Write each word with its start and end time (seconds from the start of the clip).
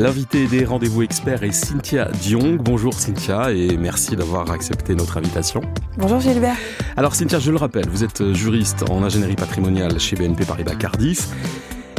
L'invité 0.00 0.46
des 0.46 0.64
rendez-vous 0.64 1.02
experts 1.02 1.42
est 1.42 1.52
Cynthia 1.52 2.06
Diong. 2.22 2.56
Bonjour 2.56 2.94
Cynthia 2.94 3.52
et 3.52 3.76
merci 3.76 4.16
d'avoir 4.16 4.50
accepté 4.50 4.94
notre 4.94 5.18
invitation. 5.18 5.60
Bonjour 5.98 6.20
Gilbert. 6.20 6.56
Alors 6.96 7.14
Cynthia, 7.14 7.38
je 7.38 7.50
le 7.50 7.58
rappelle, 7.58 7.86
vous 7.86 8.02
êtes 8.02 8.32
juriste 8.32 8.82
en 8.88 9.02
ingénierie 9.02 9.36
patrimoniale 9.36 10.00
chez 10.00 10.16
BNP 10.16 10.46
Paribas 10.46 10.76
Cardiff. 10.76 11.28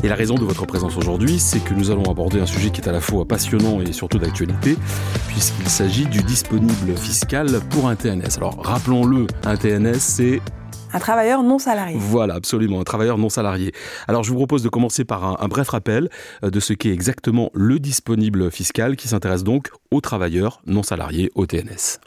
Et 0.01 0.07
la 0.07 0.15
raison 0.15 0.33
de 0.33 0.43
votre 0.43 0.65
présence 0.65 0.97
aujourd'hui, 0.97 1.37
c'est 1.37 1.63
que 1.63 1.75
nous 1.75 1.91
allons 1.91 2.09
aborder 2.09 2.39
un 2.39 2.47
sujet 2.47 2.71
qui 2.71 2.81
est 2.81 2.89
à 2.89 2.91
la 2.91 3.01
fois 3.01 3.23
passionnant 3.23 3.81
et 3.81 3.91
surtout 3.91 4.18
d'actualité, 4.18 4.79
puisqu'il 5.27 5.70
s'agit 5.70 6.07
du 6.07 6.23
disponible 6.23 6.97
fiscal 6.97 7.59
pour 7.70 7.88
un 7.88 7.95
TNS. 7.95 8.36
Alors 8.38 8.65
rappelons-le, 8.65 9.27
un 9.43 9.57
TNS, 9.57 9.99
c'est 9.99 10.41
un 10.93 10.99
travailleur 10.99 11.43
non 11.43 11.59
salarié. 11.59 11.97
Voilà, 11.99 12.35
absolument, 12.35 12.81
un 12.81 12.83
travailleur 12.83 13.17
non 13.17 13.29
salarié. 13.29 13.73
Alors 14.07 14.23
je 14.23 14.29
vous 14.31 14.38
propose 14.38 14.63
de 14.63 14.70
commencer 14.70 15.05
par 15.05 15.41
un, 15.41 15.47
bref 15.47 15.70
rappel 15.70 16.09
euh, 16.43 16.49
de 16.49 16.59
ce 16.59 16.73
qu'est 16.73 16.91
exactement 16.91 17.49
le 17.53 17.79
disponible 17.79 18.52
fiscal 18.52 18.95
qui 18.95 19.07
s'intéresse 19.07 19.43
donc 19.43 19.69
aux 19.91 20.02
travailleurs 20.02 20.61
non 20.66 20.83
salariés 20.83 21.31
au 21.35 21.45
TNS. 21.45 21.99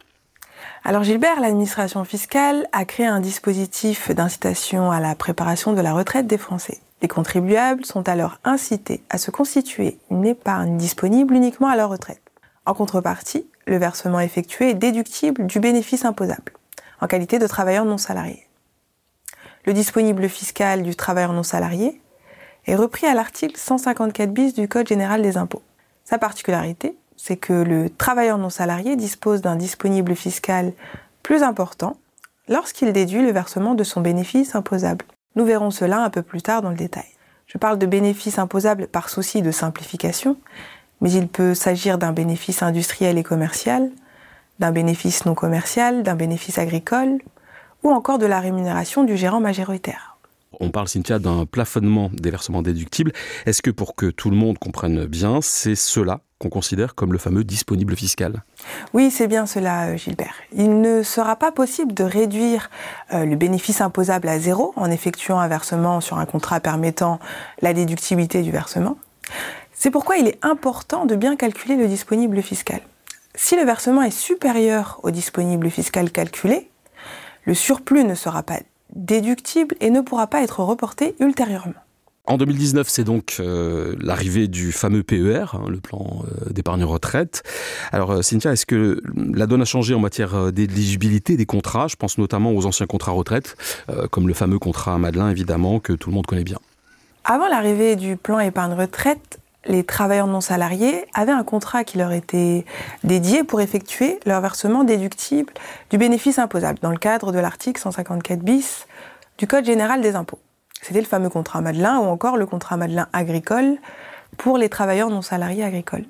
Alors 0.84 1.02
Gilbert, 1.02 1.40
l'administration 1.40 2.04
fiscale 2.04 2.66
a 2.72 2.84
créé 2.84 3.06
un 3.06 3.20
dispositif 3.20 4.10
d'incitation 4.10 4.90
à 4.90 5.00
la 5.00 5.14
préparation 5.14 5.72
de 5.72 5.80
la 5.80 5.94
retraite 5.94 6.26
des 6.26 6.38
Français. 6.38 6.80
Les 7.00 7.08
contribuables 7.08 7.84
sont 7.84 8.08
alors 8.08 8.38
incités 8.44 9.02
à 9.10 9.18
se 9.18 9.30
constituer 9.30 9.98
une 10.10 10.26
épargne 10.26 10.76
disponible 10.76 11.34
uniquement 11.34 11.68
à 11.68 11.76
leur 11.76 11.90
retraite. 11.90 12.22
En 12.66 12.74
contrepartie, 12.74 13.46
le 13.66 13.78
versement 13.78 14.20
effectué 14.20 14.70
est 14.70 14.74
déductible 14.74 15.46
du 15.46 15.58
bénéfice 15.60 16.04
imposable, 16.04 16.52
en 17.00 17.06
qualité 17.06 17.38
de 17.38 17.46
travailleur 17.46 17.84
non 17.84 17.98
salarié 17.98 18.46
le 19.64 19.72
disponible 19.72 20.28
fiscal 20.28 20.82
du 20.82 20.94
travailleur 20.94 21.32
non 21.32 21.42
salarié 21.42 22.00
est 22.66 22.76
repris 22.76 23.06
à 23.06 23.14
l'article 23.14 23.58
154 23.58 24.30
bis 24.32 24.54
du 24.54 24.68
Code 24.68 24.88
général 24.88 25.22
des 25.22 25.36
impôts. 25.36 25.62
Sa 26.04 26.18
particularité, 26.18 26.96
c'est 27.16 27.36
que 27.36 27.52
le 27.52 27.90
travailleur 27.90 28.38
non 28.38 28.50
salarié 28.50 28.96
dispose 28.96 29.40
d'un 29.40 29.56
disponible 29.56 30.14
fiscal 30.14 30.72
plus 31.22 31.42
important 31.42 31.96
lorsqu'il 32.48 32.92
déduit 32.92 33.22
le 33.22 33.32
versement 33.32 33.74
de 33.74 33.84
son 33.84 34.00
bénéfice 34.00 34.54
imposable. 34.54 35.04
Nous 35.34 35.44
verrons 35.44 35.70
cela 35.70 36.02
un 36.02 36.10
peu 36.10 36.22
plus 36.22 36.42
tard 36.42 36.62
dans 36.62 36.70
le 36.70 36.76
détail. 36.76 37.08
Je 37.46 37.58
parle 37.58 37.78
de 37.78 37.86
bénéfice 37.86 38.38
imposable 38.38 38.86
par 38.86 39.08
souci 39.08 39.42
de 39.42 39.50
simplification, 39.50 40.36
mais 41.00 41.12
il 41.12 41.28
peut 41.28 41.54
s'agir 41.54 41.98
d'un 41.98 42.12
bénéfice 42.12 42.62
industriel 42.62 43.18
et 43.18 43.22
commercial, 43.22 43.90
d'un 44.58 44.72
bénéfice 44.72 45.24
non 45.24 45.34
commercial, 45.34 46.02
d'un 46.02 46.14
bénéfice 46.14 46.58
agricole, 46.58 47.18
ou 47.84 47.90
encore 47.90 48.18
de 48.18 48.26
la 48.26 48.40
rémunération 48.40 49.04
du 49.04 49.16
gérant 49.16 49.40
majoritaire. 49.40 50.14
On 50.60 50.70
parle, 50.70 50.88
Cynthia, 50.88 51.18
d'un 51.18 51.46
plafonnement 51.46 52.10
des 52.12 52.30
versements 52.30 52.62
déductibles. 52.62 53.12
Est-ce 53.46 53.62
que 53.62 53.70
pour 53.70 53.94
que 53.94 54.06
tout 54.06 54.30
le 54.30 54.36
monde 54.36 54.58
comprenne 54.58 55.04
bien, 55.06 55.40
c'est 55.42 55.74
cela 55.74 56.20
qu'on 56.38 56.48
considère 56.48 56.94
comme 56.94 57.12
le 57.12 57.18
fameux 57.18 57.44
disponible 57.44 57.96
fiscal? 57.96 58.44
Oui, 58.92 59.10
c'est 59.10 59.26
bien 59.26 59.46
cela, 59.46 59.88
euh, 59.88 59.96
Gilbert. 59.96 60.34
Il 60.52 60.80
ne 60.80 61.02
sera 61.02 61.36
pas 61.36 61.52
possible 61.52 61.92
de 61.92 62.04
réduire 62.04 62.70
euh, 63.12 63.24
le 63.24 63.36
bénéfice 63.36 63.80
imposable 63.80 64.28
à 64.28 64.38
zéro 64.38 64.72
en 64.76 64.90
effectuant 64.90 65.38
un 65.38 65.48
versement 65.48 66.00
sur 66.00 66.18
un 66.18 66.26
contrat 66.26 66.60
permettant 66.60 67.18
la 67.60 67.72
déductibilité 67.72 68.42
du 68.42 68.50
versement. 68.50 68.96
C'est 69.72 69.90
pourquoi 69.90 70.16
il 70.16 70.28
est 70.28 70.38
important 70.42 71.04
de 71.04 71.16
bien 71.16 71.36
calculer 71.36 71.76
le 71.76 71.88
disponible 71.88 72.42
fiscal. 72.42 72.80
Si 73.34 73.56
le 73.56 73.64
versement 73.64 74.02
est 74.02 74.12
supérieur 74.12 75.00
au 75.02 75.10
disponible 75.10 75.68
fiscal 75.68 76.10
calculé, 76.12 76.70
le 77.44 77.54
surplus 77.54 78.04
ne 78.04 78.14
sera 78.14 78.42
pas 78.42 78.60
déductible 78.94 79.76
et 79.80 79.90
ne 79.90 80.00
pourra 80.00 80.26
pas 80.26 80.42
être 80.42 80.60
reporté 80.60 81.14
ultérieurement. 81.20 81.74
En 82.26 82.38
2019, 82.38 82.88
c'est 82.88 83.04
donc 83.04 83.36
euh, 83.38 83.94
l'arrivée 84.00 84.48
du 84.48 84.72
fameux 84.72 85.02
PER, 85.02 85.44
hein, 85.52 85.64
le 85.68 85.78
plan 85.78 86.22
euh, 86.24 86.50
d'épargne 86.50 86.82
retraite. 86.82 87.42
Alors, 87.92 88.12
euh, 88.12 88.22
Cynthia, 88.22 88.52
est-ce 88.52 88.64
que 88.64 89.02
la 89.14 89.46
donne 89.46 89.60
a 89.60 89.66
changé 89.66 89.92
en 89.92 90.00
matière 90.00 90.50
d'éligibilité 90.50 91.36
des 91.36 91.44
contrats? 91.44 91.86
Je 91.86 91.96
pense 91.96 92.16
notamment 92.16 92.52
aux 92.52 92.64
anciens 92.64 92.86
contrats 92.86 93.12
retraite, 93.12 93.56
comme 94.10 94.26
le 94.26 94.32
fameux 94.32 94.58
contrat 94.58 94.96
Madelin, 94.96 95.28
évidemment, 95.28 95.80
que 95.80 95.92
tout 95.92 96.08
le 96.08 96.14
monde 96.14 96.26
connaît 96.26 96.44
bien. 96.44 96.58
Avant 97.24 97.46
l'arrivée 97.48 97.94
du 97.96 98.16
plan 98.16 98.40
épargne 98.40 98.72
retraite, 98.72 99.38
les 99.66 99.84
travailleurs 99.84 100.26
non 100.26 100.40
salariés 100.40 101.06
avaient 101.14 101.32
un 101.32 101.44
contrat 101.44 101.84
qui 101.84 101.98
leur 101.98 102.12
était 102.12 102.64
dédié 103.02 103.44
pour 103.44 103.60
effectuer 103.60 104.20
leur 104.26 104.40
versement 104.40 104.84
déductible 104.84 105.52
du 105.90 105.98
bénéfice 105.98 106.38
imposable 106.38 106.78
dans 106.82 106.90
le 106.90 106.98
cadre 106.98 107.32
de 107.32 107.38
l'article 107.38 107.80
154 107.80 108.40
bis 108.40 108.86
du 109.38 109.46
Code 109.46 109.64
général 109.64 110.00
des 110.00 110.16
impôts. 110.16 110.38
C'était 110.82 111.00
le 111.00 111.06
fameux 111.06 111.30
contrat 111.30 111.60
Madelin 111.60 111.98
ou 111.98 112.04
encore 112.04 112.36
le 112.36 112.46
contrat 112.46 112.76
Madelin 112.76 113.08
agricole 113.12 113.76
pour 114.36 114.58
les 114.58 114.68
travailleurs 114.68 115.10
non 115.10 115.22
salariés 115.22 115.64
agricoles. 115.64 116.04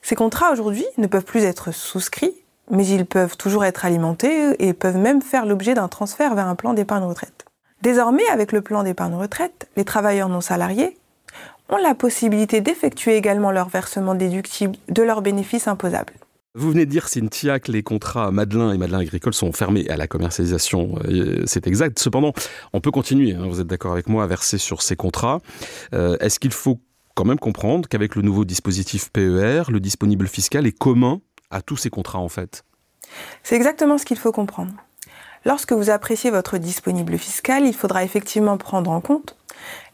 Ces 0.00 0.14
contrats 0.14 0.52
aujourd'hui 0.52 0.86
ne 0.98 1.06
peuvent 1.06 1.24
plus 1.24 1.44
être 1.44 1.72
souscrits, 1.72 2.34
mais 2.70 2.86
ils 2.86 3.06
peuvent 3.06 3.36
toujours 3.36 3.64
être 3.64 3.84
alimentés 3.84 4.54
et 4.66 4.72
peuvent 4.72 4.96
même 4.96 5.22
faire 5.22 5.46
l'objet 5.46 5.74
d'un 5.74 5.88
transfert 5.88 6.34
vers 6.34 6.46
un 6.46 6.54
plan 6.54 6.74
d'épargne 6.74 7.04
retraite. 7.04 7.44
Désormais, 7.82 8.26
avec 8.30 8.52
le 8.52 8.62
plan 8.62 8.82
d'épargne 8.82 9.14
retraite, 9.14 9.68
les 9.76 9.84
travailleurs 9.84 10.28
non 10.30 10.40
salariés 10.40 10.96
ont 11.68 11.76
la 11.76 11.94
possibilité 11.94 12.60
d'effectuer 12.60 13.16
également 13.16 13.50
leur 13.50 13.68
versement 13.68 14.14
déductible 14.14 14.76
de 14.88 15.02
leurs 15.02 15.22
bénéfices 15.22 15.68
imposables. 15.68 16.12
Vous 16.56 16.70
venez 16.70 16.86
de 16.86 16.90
dire, 16.90 17.08
Cynthia, 17.08 17.58
que 17.58 17.72
les 17.72 17.82
contrats 17.82 18.30
Madelin 18.30 18.72
et 18.72 18.78
Madelin 18.78 19.00
Agricole 19.00 19.34
sont 19.34 19.50
fermés 19.50 19.88
à 19.90 19.96
la 19.96 20.06
commercialisation. 20.06 20.94
Euh, 21.04 21.42
c'est 21.46 21.66
exact. 21.66 21.98
Cependant, 21.98 22.32
on 22.72 22.80
peut 22.80 22.92
continuer, 22.92 23.34
hein, 23.34 23.46
vous 23.48 23.60
êtes 23.60 23.66
d'accord 23.66 23.92
avec 23.92 24.08
moi, 24.08 24.22
à 24.22 24.26
verser 24.28 24.58
sur 24.58 24.80
ces 24.80 24.94
contrats. 24.94 25.40
Euh, 25.94 26.16
est-ce 26.20 26.38
qu'il 26.38 26.52
faut 26.52 26.80
quand 27.14 27.24
même 27.24 27.40
comprendre 27.40 27.88
qu'avec 27.88 28.14
le 28.14 28.22
nouveau 28.22 28.44
dispositif 28.44 29.10
PER, 29.10 29.64
le 29.68 29.80
disponible 29.80 30.28
fiscal 30.28 30.64
est 30.66 30.78
commun 30.78 31.20
à 31.50 31.60
tous 31.60 31.76
ces 31.76 31.90
contrats 31.90 32.20
en 32.20 32.28
fait? 32.28 32.64
C'est 33.42 33.56
exactement 33.56 33.98
ce 33.98 34.04
qu'il 34.04 34.18
faut 34.18 34.32
comprendre. 34.32 34.72
Lorsque 35.44 35.72
vous 35.72 35.90
appréciez 35.90 36.30
votre 36.30 36.58
disponible 36.58 37.18
fiscal, 37.18 37.66
il 37.66 37.74
faudra 37.74 38.04
effectivement 38.04 38.56
prendre 38.56 38.90
en 38.90 39.00
compte 39.00 39.36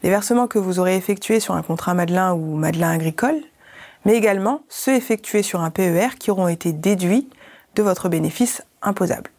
les 0.03 0.09
versements 0.09 0.47
que 0.47 0.59
vous 0.59 0.79
aurez 0.79 0.95
effectués 0.95 1.39
sur 1.39 1.53
un 1.53 1.61
contrat 1.61 1.93
Madelin 1.93 2.33
ou 2.33 2.55
Madelin 2.55 2.91
agricole, 2.91 3.41
mais 4.05 4.15
également 4.15 4.63
ceux 4.69 4.95
effectués 4.95 5.43
sur 5.43 5.61
un 5.61 5.69
PER 5.69 6.17
qui 6.19 6.31
auront 6.31 6.47
été 6.47 6.73
déduits 6.73 7.29
de 7.75 7.83
votre 7.83 8.09
bénéfice 8.09 8.63
imposable. 8.81 9.29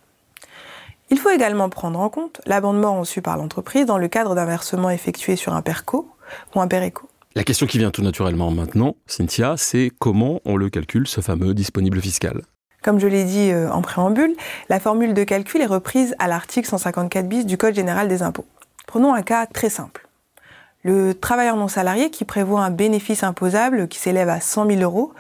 Il 1.11 1.19
faut 1.19 1.31
également 1.31 1.69
prendre 1.69 2.01
en 2.01 2.09
compte 2.09 2.41
l'abondement 2.47 2.99
reçu 2.99 3.21
par 3.21 3.37
l'entreprise 3.37 3.85
dans 3.85 3.99
le 3.99 4.09
cadre 4.09 4.35
d'un 4.35 4.47
versement 4.47 4.89
effectué 4.89 5.37
sur 5.37 5.53
un 5.53 5.61
PERCO 5.61 6.09
ou 6.55 6.61
un 6.61 6.69
PERECO. 6.69 7.09
La 7.35 7.45
question 7.45 7.67
qui 7.67 7.79
vient 7.79 7.91
tout 7.91 8.03
naturellement 8.03 8.51
maintenant, 8.51 8.97
Cynthia, 9.07 9.55
c'est 9.57 9.91
comment 9.99 10.41
on 10.45 10.57
le 10.57 10.71
calcule, 10.71 11.07
ce 11.07 11.21
fameux 11.21 11.55
disponible 11.55 12.01
fiscal? 12.01 12.43
Comme 12.83 12.99
je 12.99 13.07
l'ai 13.07 13.25
dit 13.25 13.51
euh, 13.51 13.71
en 13.71 13.81
préambule, 13.81 14.35
la 14.69 14.81
formule 14.81 15.15
de 15.15 15.25
calcul 15.25 15.61
est 15.61 15.67
reprise 15.67 16.15
à 16.19 16.29
l'article 16.29 16.69
154 16.69 17.29
bis 17.29 17.47
du 17.47 17.57
Code 17.57 17.75
général 17.75 18.09
des 18.09 18.23
impôts. 18.23 18.47
Prenons 18.87 19.15
un 19.15 19.23
cas 19.23 19.47
très 19.47 19.71
simple 19.71 20.09
le 20.83 21.15
travailleur 21.15 21.57
non 21.57 21.69
salarié 21.69 22.11
qui 22.11 22.25
prévoit 22.25 22.63
un 22.63 22.71
bénéfice 22.71 23.23
imposable 23.23 23.89
qui 23.89 23.99
s'élève 23.99 24.29
à 24.29 24.41
100 24.41 24.67
000 24.67 24.81
euros 24.83 25.13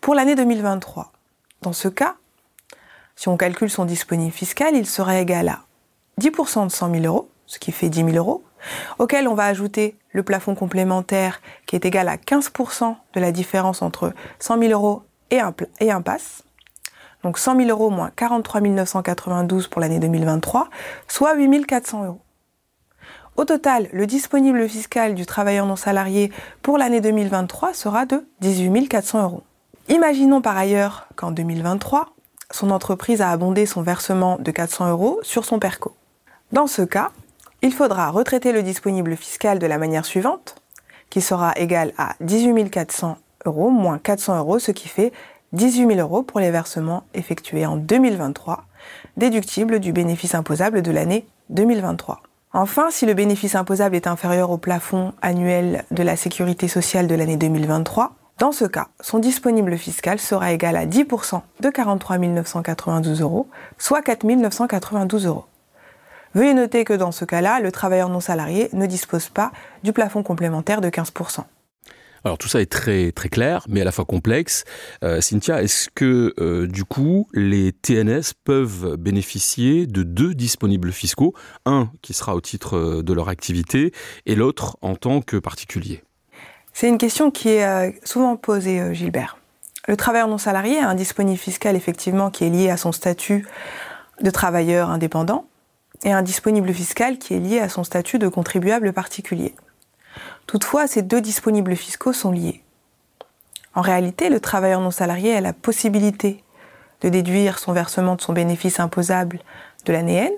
pour 0.00 0.14
l'année 0.14 0.34
2023. 0.34 1.12
Dans 1.62 1.72
ce 1.72 1.88
cas, 1.88 2.16
si 3.16 3.28
on 3.28 3.36
calcule 3.36 3.70
son 3.70 3.84
disponible 3.84 4.32
fiscal, 4.32 4.76
il 4.76 4.86
sera 4.86 5.18
égal 5.18 5.48
à 5.48 5.60
10% 6.20 6.66
de 6.66 6.70
100 6.70 6.92
000 6.92 7.04
euros, 7.04 7.28
ce 7.46 7.58
qui 7.58 7.72
fait 7.72 7.88
10 7.88 8.04
000 8.04 8.10
euros, 8.16 8.44
auquel 8.98 9.26
on 9.26 9.34
va 9.34 9.46
ajouter 9.46 9.96
le 10.12 10.22
plafond 10.22 10.54
complémentaire 10.54 11.40
qui 11.66 11.74
est 11.74 11.84
égal 11.84 12.08
à 12.08 12.16
15% 12.16 12.94
de 13.14 13.20
la 13.20 13.32
différence 13.32 13.82
entre 13.82 14.12
100 14.38 14.60
000 14.60 14.72
euros 14.72 15.02
et 15.30 15.40
un, 15.40 15.52
et 15.80 15.90
un 15.90 16.00
pass. 16.00 16.44
Donc 17.24 17.38
100 17.38 17.56
000 17.56 17.70
euros 17.70 17.90
moins 17.90 18.10
43 18.14 18.60
992 18.60 19.66
pour 19.66 19.80
l'année 19.80 19.98
2023, 19.98 20.68
soit 21.08 21.34
8 21.34 21.66
400 21.66 22.04
euros. 22.04 22.20
Au 23.38 23.44
total, 23.44 23.88
le 23.92 24.04
disponible 24.08 24.68
fiscal 24.68 25.14
du 25.14 25.24
travailleur 25.24 25.64
non 25.64 25.76
salarié 25.76 26.32
pour 26.60 26.76
l'année 26.76 27.00
2023 27.00 27.72
sera 27.72 28.04
de 28.04 28.26
18 28.40 28.88
400 28.88 29.22
euros. 29.22 29.44
Imaginons 29.88 30.40
par 30.40 30.56
ailleurs 30.56 31.06
qu'en 31.14 31.30
2023, 31.30 32.16
son 32.50 32.72
entreprise 32.72 33.22
a 33.22 33.30
abondé 33.30 33.64
son 33.64 33.80
versement 33.80 34.38
de 34.40 34.50
400 34.50 34.90
euros 34.90 35.20
sur 35.22 35.44
son 35.44 35.60
PERCO. 35.60 35.94
Dans 36.50 36.66
ce 36.66 36.82
cas, 36.82 37.12
il 37.62 37.72
faudra 37.72 38.10
retraiter 38.10 38.50
le 38.50 38.64
disponible 38.64 39.14
fiscal 39.14 39.60
de 39.60 39.66
la 39.68 39.78
manière 39.78 40.04
suivante, 40.04 40.56
qui 41.08 41.20
sera 41.20 41.52
égal 41.54 41.92
à 41.96 42.16
18 42.18 42.68
400 42.70 43.18
euros 43.46 43.70
moins 43.70 43.98
400 43.98 44.36
euros, 44.36 44.58
ce 44.58 44.72
qui 44.72 44.88
fait 44.88 45.12
18 45.52 45.94
000 45.94 46.00
euros 46.00 46.24
pour 46.24 46.40
les 46.40 46.50
versements 46.50 47.04
effectués 47.14 47.66
en 47.66 47.76
2023, 47.76 48.64
déductibles 49.16 49.78
du 49.78 49.92
bénéfice 49.92 50.34
imposable 50.34 50.82
de 50.82 50.90
l'année 50.90 51.24
2023. 51.50 52.20
Enfin, 52.52 52.90
si 52.90 53.04
le 53.04 53.12
bénéfice 53.12 53.54
imposable 53.54 53.94
est 53.94 54.06
inférieur 54.06 54.50
au 54.50 54.56
plafond 54.56 55.12
annuel 55.20 55.84
de 55.90 56.02
la 56.02 56.16
sécurité 56.16 56.66
sociale 56.66 57.06
de 57.06 57.14
l'année 57.14 57.36
2023, 57.36 58.12
dans 58.38 58.52
ce 58.52 58.64
cas, 58.64 58.88
son 59.00 59.18
disponible 59.18 59.76
fiscal 59.76 60.18
sera 60.18 60.52
égal 60.52 60.76
à 60.76 60.86
10% 60.86 61.42
de 61.60 61.70
43 61.70 62.18
992 62.18 63.20
euros, 63.20 63.48
soit 63.76 64.00
4 64.00 64.24
992 64.24 65.26
euros. 65.26 65.44
Veuillez 66.34 66.54
noter 66.54 66.84
que 66.84 66.92
dans 66.92 67.12
ce 67.12 67.24
cas-là, 67.24 67.60
le 67.60 67.72
travailleur 67.72 68.08
non 68.08 68.20
salarié 68.20 68.70
ne 68.72 68.86
dispose 68.86 69.28
pas 69.28 69.50
du 69.82 69.92
plafond 69.92 70.22
complémentaire 70.22 70.80
de 70.80 70.88
15%. 70.88 71.40
Alors 72.24 72.38
tout 72.38 72.48
ça 72.48 72.60
est 72.60 72.70
très 72.70 73.12
clair, 73.12 73.64
mais 73.68 73.80
à 73.80 73.84
la 73.84 73.92
fois 73.92 74.04
complexe. 74.04 74.64
Euh, 75.02 75.20
Cynthia, 75.20 75.62
est-ce 75.62 75.88
que 75.94 76.34
euh, 76.38 76.66
du 76.66 76.84
coup 76.84 77.28
les 77.32 77.72
TNS 77.72 78.32
peuvent 78.44 78.96
bénéficier 78.96 79.86
de 79.86 80.02
deux 80.02 80.34
disponibles 80.34 80.92
fiscaux, 80.92 81.34
un 81.66 81.90
qui 82.02 82.14
sera 82.14 82.34
au 82.34 82.40
titre 82.40 82.76
euh, 82.76 83.02
de 83.02 83.12
leur 83.12 83.28
activité 83.28 83.92
et 84.26 84.34
l'autre 84.34 84.76
en 84.82 84.96
tant 84.96 85.20
que 85.20 85.36
particulier? 85.36 86.02
C'est 86.72 86.88
une 86.88 86.98
question 86.98 87.30
qui 87.30 87.48
est 87.48 87.98
souvent 88.06 88.36
posée, 88.36 88.94
Gilbert. 88.94 89.36
Le 89.88 89.96
travailleur 89.96 90.28
non 90.28 90.38
salarié 90.38 90.78
a 90.78 90.88
un 90.88 90.94
disponible 90.94 91.38
fiscal 91.38 91.74
effectivement 91.74 92.30
qui 92.30 92.44
est 92.44 92.50
lié 92.50 92.70
à 92.70 92.76
son 92.76 92.92
statut 92.92 93.46
de 94.20 94.30
travailleur 94.30 94.90
indépendant 94.90 95.46
et 96.04 96.12
un 96.12 96.22
disponible 96.22 96.72
fiscal 96.72 97.18
qui 97.18 97.34
est 97.34 97.40
lié 97.40 97.58
à 97.58 97.68
son 97.68 97.82
statut 97.82 98.20
de 98.20 98.28
contribuable 98.28 98.92
particulier. 98.92 99.54
Toutefois, 100.46 100.86
ces 100.86 101.02
deux 101.02 101.20
disponibles 101.20 101.76
fiscaux 101.76 102.12
sont 102.12 102.32
liés. 102.32 102.62
En 103.74 103.80
réalité, 103.80 104.28
le 104.28 104.40
travailleur 104.40 104.80
non 104.80 104.90
salarié 104.90 105.36
a 105.36 105.40
la 105.40 105.52
possibilité 105.52 106.42
de 107.00 107.08
déduire 107.08 107.58
son 107.58 107.72
versement 107.72 108.16
de 108.16 108.20
son 108.20 108.32
bénéfice 108.32 108.80
imposable 108.80 109.40
de 109.84 109.92
l'année 109.92 110.16
N. 110.16 110.32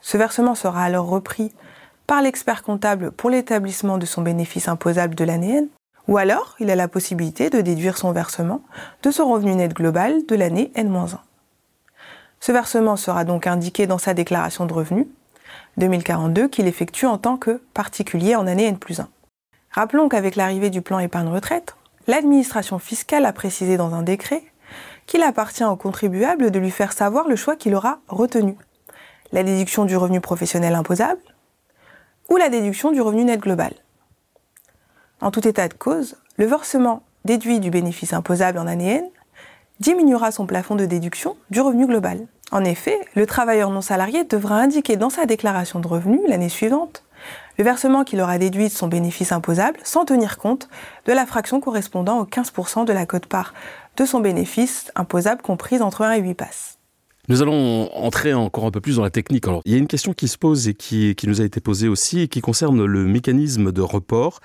Ce 0.00 0.16
versement 0.16 0.54
sera 0.54 0.84
alors 0.84 1.06
repris 1.06 1.52
par 2.06 2.20
l'expert 2.20 2.62
comptable 2.62 3.10
pour 3.10 3.30
l'établissement 3.30 3.96
de 3.96 4.06
son 4.06 4.22
bénéfice 4.22 4.68
imposable 4.68 5.14
de 5.14 5.24
l'année 5.24 5.56
N. 5.56 5.68
Ou 6.08 6.18
alors, 6.18 6.56
il 6.60 6.70
a 6.70 6.76
la 6.76 6.88
possibilité 6.88 7.48
de 7.48 7.62
déduire 7.62 7.96
son 7.96 8.12
versement 8.12 8.60
de 9.02 9.10
son 9.10 9.30
revenu 9.32 9.54
net 9.54 9.72
global 9.72 10.26
de 10.26 10.34
l'année 10.36 10.70
N-1. 10.74 11.16
Ce 12.40 12.52
versement 12.52 12.96
sera 12.96 13.24
donc 13.24 13.46
indiqué 13.46 13.86
dans 13.86 13.96
sa 13.96 14.12
déclaration 14.12 14.66
de 14.66 14.74
revenus 14.74 15.06
2042 15.76 16.48
qu'il 16.48 16.66
effectue 16.66 17.06
en 17.06 17.18
tant 17.18 17.36
que 17.36 17.62
particulier 17.74 18.36
en 18.36 18.46
année 18.46 18.64
N 18.64 18.78
plus 18.78 19.00
1. 19.00 19.08
Rappelons 19.70 20.08
qu'avec 20.08 20.36
l'arrivée 20.36 20.70
du 20.70 20.82
plan 20.82 20.98
épargne-retraite, 20.98 21.74
l'administration 22.06 22.78
fiscale 22.78 23.26
a 23.26 23.32
précisé 23.32 23.76
dans 23.76 23.94
un 23.94 24.02
décret 24.02 24.42
qu'il 25.06 25.22
appartient 25.22 25.64
au 25.64 25.76
contribuable 25.76 26.50
de 26.50 26.58
lui 26.58 26.70
faire 26.70 26.92
savoir 26.92 27.28
le 27.28 27.36
choix 27.36 27.56
qu'il 27.56 27.74
aura 27.74 27.98
retenu. 28.08 28.56
La 29.32 29.42
déduction 29.42 29.84
du 29.84 29.96
revenu 29.96 30.20
professionnel 30.20 30.74
imposable 30.74 31.20
ou 32.28 32.36
la 32.36 32.48
déduction 32.48 32.92
du 32.92 33.00
revenu 33.00 33.24
net 33.24 33.40
global. 33.40 33.74
En 35.20 35.30
tout 35.30 35.46
état 35.46 35.68
de 35.68 35.74
cause, 35.74 36.16
le 36.36 36.46
versement 36.46 37.02
déduit 37.24 37.60
du 37.60 37.70
bénéfice 37.70 38.12
imposable 38.12 38.58
en 38.58 38.66
année 38.66 38.96
N 38.96 39.10
diminuera 39.80 40.30
son 40.30 40.46
plafond 40.46 40.76
de 40.76 40.86
déduction 40.86 41.36
du 41.50 41.60
revenu 41.60 41.86
global. 41.86 42.26
En 42.54 42.62
effet, 42.62 43.00
le 43.16 43.26
travailleur 43.26 43.70
non 43.70 43.80
salarié 43.80 44.22
devra 44.22 44.60
indiquer 44.60 44.96
dans 44.96 45.10
sa 45.10 45.26
déclaration 45.26 45.80
de 45.80 45.88
revenus 45.88 46.20
l'année 46.28 46.48
suivante 46.48 47.02
le 47.58 47.64
versement 47.64 48.04
qu'il 48.04 48.20
aura 48.20 48.38
déduit 48.38 48.68
de 48.68 48.72
son 48.72 48.86
bénéfice 48.86 49.32
imposable 49.32 49.76
sans 49.82 50.04
tenir 50.04 50.38
compte 50.38 50.68
de 51.06 51.12
la 51.12 51.26
fraction 51.26 51.60
correspondant 51.60 52.20
aux 52.20 52.26
15% 52.26 52.84
de 52.84 52.92
la 52.92 53.06
cote-part 53.06 53.54
de 53.96 54.04
son 54.04 54.20
bénéfice 54.20 54.92
imposable 54.94 55.42
comprise 55.42 55.82
entre 55.82 56.02
1 56.02 56.12
et 56.12 56.20
8 56.20 56.34
passes. 56.34 56.78
Nous 57.28 57.42
allons 57.42 57.90
entrer 57.92 58.34
encore 58.34 58.66
un 58.66 58.70
peu 58.70 58.80
plus 58.80 58.96
dans 58.96 59.02
la 59.02 59.10
technique. 59.10 59.46
Il 59.64 59.72
y 59.72 59.74
a 59.74 59.78
une 59.78 59.88
question 59.88 60.12
qui 60.12 60.28
se 60.28 60.38
pose 60.38 60.68
et 60.68 60.74
qui, 60.74 61.16
qui 61.16 61.26
nous 61.26 61.40
a 61.40 61.44
été 61.44 61.58
posée 61.58 61.88
aussi 61.88 62.20
et 62.20 62.28
qui 62.28 62.40
concerne 62.40 62.84
le 62.84 63.04
mécanisme 63.04 63.72
de 63.72 63.80
report 63.80 64.38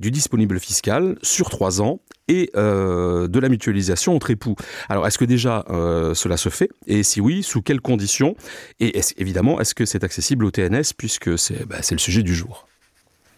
du 0.00 0.10
disponible 0.10 0.58
fiscal 0.58 1.16
sur 1.22 1.48
trois 1.48 1.80
ans 1.80 2.00
et 2.28 2.50
euh, 2.56 3.28
de 3.28 3.40
la 3.40 3.48
mutualisation 3.48 4.14
entre 4.14 4.30
époux. 4.30 4.54
Alors, 4.88 5.06
est-ce 5.06 5.18
que 5.18 5.24
déjà 5.24 5.64
euh, 5.70 6.14
cela 6.14 6.36
se 6.36 6.48
fait? 6.48 6.70
Et 6.86 7.02
si 7.02 7.20
oui, 7.20 7.42
sous 7.42 7.62
quelles 7.62 7.80
conditions? 7.80 8.36
Et 8.80 9.00
évidemment, 9.18 9.60
est-ce 9.60 9.74
que 9.74 9.84
c'est 9.84 10.04
accessible 10.04 10.44
au 10.44 10.50
TNS 10.50 10.94
puisque 10.96 11.38
c'est 11.38 11.66
bah, 11.66 11.76
le 11.90 11.98
sujet 11.98 12.22
du 12.22 12.34
jour? 12.34 12.66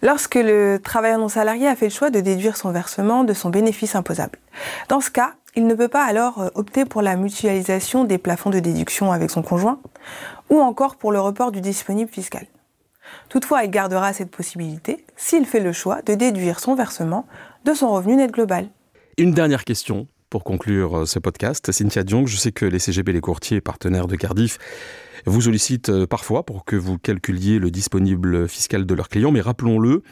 Lorsque 0.02 0.34
le 0.34 0.78
travailleur 0.82 1.18
non 1.18 1.28
salarié 1.28 1.66
a 1.66 1.76
fait 1.76 1.86
le 1.86 1.92
choix 1.92 2.10
de 2.10 2.20
déduire 2.20 2.58
son 2.58 2.70
versement 2.72 3.24
de 3.24 3.32
son 3.32 3.48
bénéfice 3.48 3.94
imposable. 3.94 4.38
Dans 4.90 5.00
ce 5.00 5.10
cas, 5.10 5.34
il 5.56 5.66
ne 5.66 5.74
peut 5.74 5.88
pas 5.88 6.04
alors 6.04 6.42
euh, 6.42 6.48
opter 6.54 6.84
pour 6.84 7.00
la 7.00 7.16
mutualisation 7.16 8.04
des 8.04 8.18
plafonds 8.18 8.50
de 8.50 8.58
déduction 8.58 9.12
avec 9.12 9.30
son 9.30 9.42
conjoint 9.42 9.80
ou 10.50 10.60
encore 10.60 10.96
pour 10.96 11.10
le 11.10 11.20
report 11.20 11.52
du 11.52 11.60
disponible 11.60 12.10
fiscal. 12.10 12.46
Toutefois, 13.28 13.64
il 13.64 13.70
gardera 13.70 14.12
cette 14.12 14.30
possibilité 14.30 15.04
s'il 15.16 15.46
fait 15.46 15.60
le 15.60 15.72
choix 15.72 16.02
de 16.02 16.14
déduire 16.14 16.60
son 16.60 16.74
versement 16.74 17.26
de 17.64 17.74
son 17.74 17.90
revenu 17.90 18.16
net 18.16 18.30
global. 18.30 18.68
Une 19.18 19.32
dernière 19.32 19.64
question 19.64 20.06
pour 20.30 20.44
conclure 20.44 20.98
euh, 20.98 21.06
ce 21.06 21.18
podcast. 21.18 21.70
Cynthia 21.72 22.02
Diong, 22.02 22.26
je 22.26 22.36
sais 22.36 22.52
que 22.52 22.64
les 22.66 22.78
CGB, 22.78 23.12
les 23.12 23.20
courtiers 23.20 23.60
partenaires 23.60 24.06
de 24.06 24.16
Cardiff, 24.16 24.58
vous 25.26 25.42
sollicitent 25.42 25.90
euh, 25.90 26.06
parfois 26.06 26.44
pour 26.44 26.64
que 26.64 26.76
vous 26.76 26.98
calculiez 26.98 27.58
le 27.58 27.70
disponible 27.70 28.48
fiscal 28.48 28.86
de 28.86 28.94
leurs 28.94 29.08
clients, 29.08 29.30
mais 29.30 29.40
rappelons-le, 29.40 30.02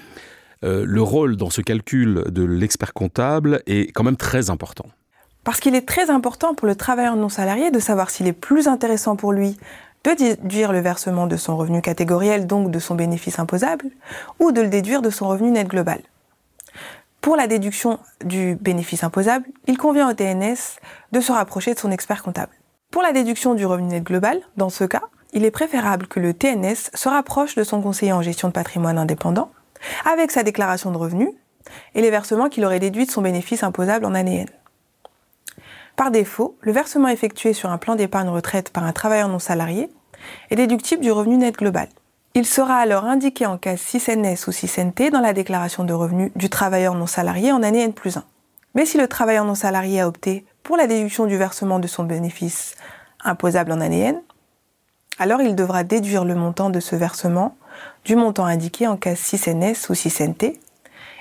le 0.64 1.02
rôle 1.02 1.36
dans 1.36 1.50
ce 1.50 1.60
calcul 1.60 2.22
de 2.28 2.44
l'expert 2.44 2.92
comptable 2.94 3.62
est 3.66 3.90
quand 3.90 4.04
même 4.04 4.16
très 4.16 4.48
important. 4.48 4.86
Parce 5.42 5.58
qu'il 5.58 5.74
est 5.74 5.88
très 5.88 6.08
important 6.08 6.54
pour 6.54 6.68
le 6.68 6.76
travailleur 6.76 7.16
non 7.16 7.28
salarié 7.28 7.72
de 7.72 7.80
savoir 7.80 8.10
s'il 8.10 8.28
est 8.28 8.32
plus 8.32 8.68
intéressant 8.68 9.16
pour 9.16 9.32
lui 9.32 9.56
de 10.04 10.14
déduire 10.14 10.72
le 10.72 10.80
versement 10.80 11.26
de 11.26 11.36
son 11.36 11.56
revenu 11.56 11.80
catégoriel, 11.80 12.46
donc 12.46 12.70
de 12.70 12.78
son 12.78 12.94
bénéfice 12.94 13.38
imposable, 13.38 13.86
ou 14.40 14.52
de 14.52 14.60
le 14.60 14.68
déduire 14.68 15.02
de 15.02 15.10
son 15.10 15.28
revenu 15.28 15.50
net 15.50 15.68
global. 15.68 16.00
Pour 17.22 17.36
la 17.36 17.46
déduction 17.46 18.00
du 18.24 18.56
bénéfice 18.56 19.04
imposable, 19.04 19.46
il 19.68 19.78
convient 19.78 20.10
au 20.10 20.12
TNS 20.12 20.80
de 21.12 21.20
se 21.20 21.30
rapprocher 21.30 21.72
de 21.72 21.78
son 21.78 21.92
expert 21.92 22.20
comptable. 22.20 22.50
Pour 22.90 23.00
la 23.00 23.12
déduction 23.12 23.54
du 23.54 23.64
revenu 23.64 23.86
net 23.86 24.02
global, 24.02 24.40
dans 24.56 24.70
ce 24.70 24.82
cas, 24.82 25.02
il 25.32 25.44
est 25.44 25.52
préférable 25.52 26.08
que 26.08 26.18
le 26.18 26.34
TNS 26.34 26.90
se 26.92 27.08
rapproche 27.08 27.54
de 27.54 27.62
son 27.62 27.80
conseiller 27.80 28.12
en 28.12 28.22
gestion 28.22 28.48
de 28.48 28.52
patrimoine 28.52 28.98
indépendant, 28.98 29.52
avec 30.04 30.32
sa 30.32 30.42
déclaration 30.42 30.90
de 30.90 30.96
revenus 30.96 31.30
et 31.94 32.02
les 32.02 32.10
versements 32.10 32.48
qu'il 32.48 32.64
aurait 32.64 32.80
déduits 32.80 33.06
de 33.06 33.12
son 33.12 33.22
bénéfice 33.22 33.62
imposable 33.62 34.04
en 34.04 34.14
année 34.14 34.40
N. 34.40 34.48
Par 35.94 36.10
défaut, 36.10 36.58
le 36.60 36.72
versement 36.72 37.06
effectué 37.06 37.52
sur 37.52 37.70
un 37.70 37.78
plan 37.78 37.94
d'épargne 37.94 38.30
retraite 38.30 38.70
par 38.70 38.82
un 38.82 38.92
travailleur 38.92 39.28
non 39.28 39.38
salarié 39.38 39.88
est 40.50 40.56
déductible 40.56 41.02
du 41.02 41.12
revenu 41.12 41.36
net 41.36 41.54
global. 41.56 41.86
Il 42.34 42.46
sera 42.46 42.76
alors 42.76 43.04
indiqué 43.04 43.44
en 43.44 43.58
cas 43.58 43.74
6NS 43.74 44.48
ou 44.48 44.52
6NT 44.52 45.10
dans 45.10 45.20
la 45.20 45.34
déclaration 45.34 45.84
de 45.84 45.92
revenus 45.92 46.32
du 46.34 46.48
travailleur 46.48 46.94
non 46.94 47.06
salarié 47.06 47.52
en 47.52 47.62
année 47.62 47.82
N 47.82 47.92
plus 47.92 48.16
1. 48.16 48.24
Mais 48.74 48.86
si 48.86 48.96
le 48.96 49.06
travailleur 49.06 49.44
non 49.44 49.54
salarié 49.54 50.00
a 50.00 50.08
opté 50.08 50.46
pour 50.62 50.78
la 50.78 50.86
déduction 50.86 51.26
du 51.26 51.36
versement 51.36 51.78
de 51.78 51.86
son 51.86 52.04
bénéfice 52.04 52.76
imposable 53.22 53.70
en 53.70 53.82
année 53.82 54.00
N, 54.00 54.22
alors 55.18 55.42
il 55.42 55.54
devra 55.54 55.84
déduire 55.84 56.24
le 56.24 56.34
montant 56.34 56.70
de 56.70 56.80
ce 56.80 56.96
versement 56.96 57.54
du 58.06 58.16
montant 58.16 58.46
indiqué 58.46 58.86
en 58.86 58.96
cas 58.96 59.12
6NS 59.12 59.90
ou 59.90 59.92
6NT 59.92 60.58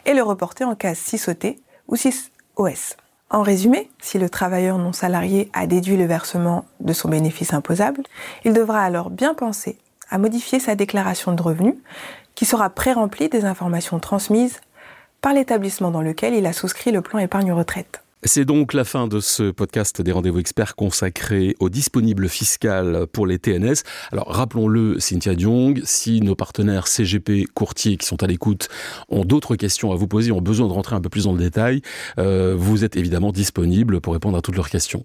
et 0.06 0.14
le 0.14 0.24
reporter 0.24 0.66
en 0.66 0.76
cas 0.76 0.94
6OT 0.94 1.58
ou 1.90 1.96
6OS. 1.96 2.96
En 3.30 3.42
résumé, 3.42 3.92
si 4.02 4.18
le 4.18 4.30
travailleur 4.30 4.78
non 4.78 4.94
salarié 4.94 5.50
a 5.52 5.68
déduit 5.68 5.98
le 5.98 6.06
versement 6.06 6.64
de 6.80 6.94
son 6.94 7.10
bénéfice 7.10 7.54
imposable, 7.54 8.04
il 8.46 8.54
devra 8.54 8.82
alors 8.82 9.10
bien 9.10 9.34
penser 9.34 9.78
à 10.12 10.18
modifier 10.18 10.60
sa 10.60 10.76
déclaration 10.76 11.34
de 11.34 11.42
revenus 11.42 11.76
qui 12.36 12.46
sera 12.46 12.70
pré-remplie 12.70 13.30
des 13.30 13.46
informations 13.46 14.00
transmises 14.00 14.62
par 15.22 15.34
l'établissement 15.34 15.92
dans 15.92 16.02
lequel 16.02 16.34
il 16.34 16.46
a 16.46 16.54
souscrit 16.54 16.92
le 16.92 17.02
plan 17.02 17.20
épargne-retraite. 17.20 18.04
C'est 18.24 18.46
donc 18.46 18.74
la 18.74 18.84
fin 18.84 19.08
de 19.08 19.20
ce 19.20 19.50
podcast 19.50 20.00
des 20.00 20.12
rendez-vous 20.12 20.38
experts 20.38 20.76
consacré 20.76 21.56
au 21.60 21.70
disponible 21.70 22.30
fiscal 22.30 23.08
pour 23.12 23.26
les 23.26 23.40
TNS. 23.40 23.82
Alors 24.12 24.28
rappelons-le, 24.28 25.00
Cynthia 25.00 25.34
Diong, 25.34 25.82
si 25.86 26.22
nos 26.22 26.36
partenaires 26.36 26.88
CGP 26.88 27.46
courtiers 27.56 27.98
qui 27.98 28.06
sont 28.06 28.22
à 28.22 28.28
l'écoute 28.28 28.70
ont 29.10 29.26
d'autres 29.26 29.56
questions 29.56 29.92
à 29.92 29.96
vous 29.96 30.08
poser, 30.08 30.32
ont 30.32 30.42
besoin 30.42 30.68
de 30.68 30.74
rentrer 30.74 30.96
un 30.96 31.02
peu 31.02 31.10
plus 31.10 31.24
dans 31.24 31.34
le 31.34 31.40
détail, 31.40 31.82
euh, 32.20 32.54
vous 32.56 32.84
êtes 32.84 32.96
évidemment 32.96 33.32
disponible 33.32 34.02
pour 34.02 34.14
répondre 34.14 34.38
à 34.38 34.42
toutes 34.42 34.56
leurs 34.56 34.70
questions. 34.70 35.04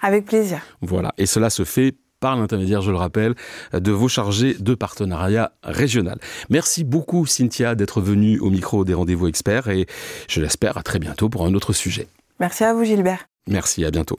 Avec 0.00 0.26
plaisir. 0.26 0.60
Voilà, 0.80 1.12
et 1.18 1.26
cela 1.26 1.50
se 1.50 1.64
fait 1.64 1.96
par 2.20 2.36
l'intermédiaire, 2.36 2.82
je 2.82 2.90
le 2.90 2.96
rappelle, 2.96 3.34
de 3.72 3.92
vos 3.92 4.08
chargés 4.08 4.54
de 4.58 4.74
partenariat 4.74 5.52
régional. 5.62 6.18
Merci 6.50 6.84
beaucoup 6.84 7.26
Cynthia 7.26 7.74
d'être 7.74 8.00
venue 8.00 8.38
au 8.40 8.50
micro 8.50 8.84
des 8.84 8.94
rendez-vous 8.94 9.28
experts 9.28 9.68
et 9.68 9.86
je 10.28 10.40
l'espère 10.40 10.76
à 10.76 10.82
très 10.82 10.98
bientôt 10.98 11.28
pour 11.28 11.46
un 11.46 11.54
autre 11.54 11.72
sujet. 11.72 12.08
Merci 12.40 12.64
à 12.64 12.72
vous 12.74 12.84
Gilbert. 12.84 13.28
Merci, 13.48 13.84
à 13.84 13.90
bientôt. 13.90 14.18